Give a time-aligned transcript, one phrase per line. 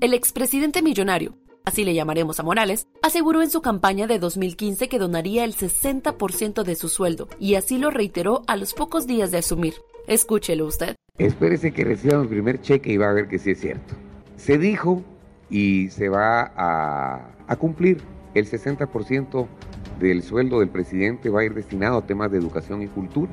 [0.00, 4.98] El expresidente millonario, así le llamaremos a Morales, aseguró en su campaña de 2015 que
[4.98, 9.36] donaría el 60% de su sueldo y así lo reiteró a los pocos días de
[9.36, 9.74] asumir.
[10.06, 10.96] Escúchelo usted.
[11.18, 13.94] Espérese que reciba mi primer cheque y va a ver que sí es cierto.
[14.36, 15.02] Se dijo
[15.50, 17.98] y se va a, a cumplir
[18.32, 19.46] el 60%
[19.98, 23.30] del sueldo del presidente va a ir destinado a temas de educación y cultura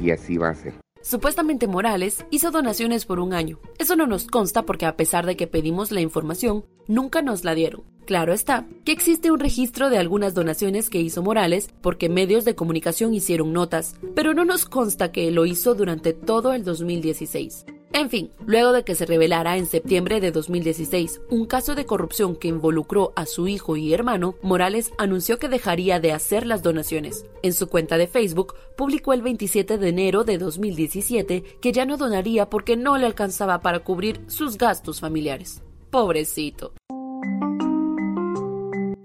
[0.00, 0.85] y así va a ser.
[1.08, 3.60] Supuestamente Morales hizo donaciones por un año.
[3.78, 7.54] Eso no nos consta porque a pesar de que pedimos la información, nunca nos la
[7.54, 7.84] dieron.
[8.06, 12.56] Claro está que existe un registro de algunas donaciones que hizo Morales porque medios de
[12.56, 17.66] comunicación hicieron notas, pero no nos consta que lo hizo durante todo el 2016.
[17.92, 22.36] En fin, luego de que se revelara en septiembre de 2016 un caso de corrupción
[22.36, 27.24] que involucró a su hijo y hermano, Morales anunció que dejaría de hacer las donaciones.
[27.42, 31.96] En su cuenta de Facebook publicó el 27 de enero de 2017 que ya no
[31.96, 35.62] donaría porque no le alcanzaba para cubrir sus gastos familiares.
[35.90, 36.72] Pobrecito.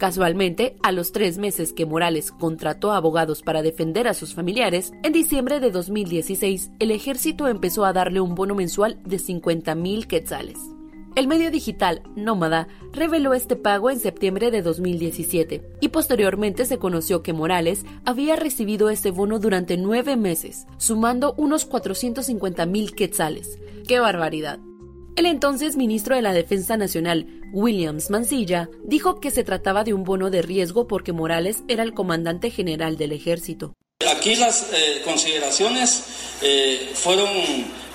[0.02, 5.14] Casualmente, a los tres meses que Morales contrató abogados para defender a sus familiares, en
[5.14, 10.58] diciembre de 2016, el ejército empezó a darle un bono mensual de 50 mil quetzales.
[11.16, 17.22] El medio digital Nómada reveló este pago en septiembre de 2017 y posteriormente se conoció
[17.22, 23.60] que Morales había recibido ese bono durante nueve meses, sumando unos 450 mil quetzales.
[23.88, 24.60] ¡Qué barbaridad!
[25.18, 30.04] El entonces ministro de la Defensa Nacional, Williams Mancilla, dijo que se trataba de un
[30.04, 33.74] bono de riesgo porque Morales era el comandante general del ejército.
[34.10, 36.04] Aquí las eh, consideraciones
[36.42, 37.30] eh, fueron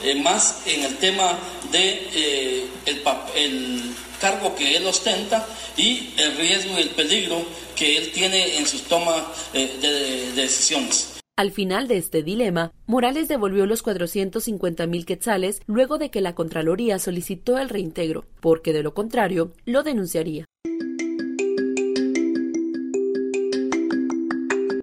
[0.05, 1.39] eh, más en el tema
[1.73, 5.47] de el, cargo que él ostenta
[5.77, 7.45] y el riesgo y el peligro
[7.75, 11.16] que él tiene en sus tomas de decisiones.
[11.39, 16.35] Al final de este dilema, Morales devolvió los 450 mil quetzales luego de que la
[16.35, 20.47] Contraloría solicitó el reintegro, porque de lo contrario lo denunciaría.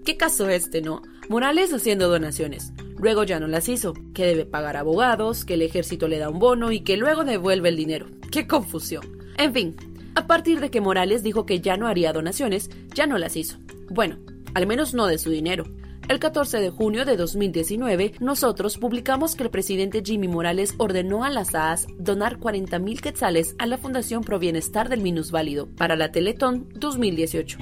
[0.05, 1.01] ¿Qué caso este, no?
[1.27, 2.71] Morales haciendo donaciones.
[2.99, 6.37] Luego ya no las hizo, que debe pagar abogados, que el ejército le da un
[6.37, 8.05] bono y que luego devuelve el dinero.
[8.31, 9.23] ¡Qué confusión!
[9.39, 9.75] En fin,
[10.13, 13.57] a partir de que Morales dijo que ya no haría donaciones, ya no las hizo.
[13.89, 14.19] Bueno,
[14.53, 15.65] al menos no de su dinero.
[16.09, 21.29] El 14 de junio de 2019, nosotros publicamos que el presidente Jimmy Morales ordenó a
[21.29, 26.11] las AAS donar 40 mil quetzales a la Fundación Pro Bienestar del Minusválido para la
[26.11, 27.57] Teletón 2018.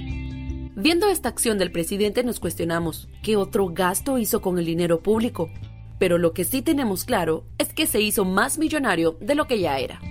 [0.76, 5.52] Viendo esta acción del presidente nos cuestionamos, ¿qué otro gasto hizo con el dinero público?
[6.00, 9.60] Pero lo que sí tenemos claro es que se hizo más millonario de lo que
[9.60, 10.02] ya era.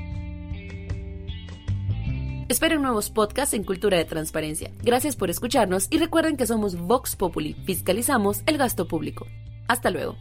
[2.50, 4.72] Esperen nuevos podcasts en Cultura de Transparencia.
[4.82, 9.24] Gracias por escucharnos y recuerden que somos Vox Populi, fiscalizamos el gasto público.
[9.68, 10.16] Hasta luego.